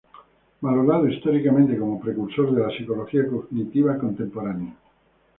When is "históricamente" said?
1.07-1.77